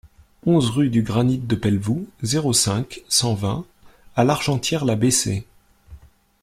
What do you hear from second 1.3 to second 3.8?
de Pelvoux, zéro cinq, cent vingt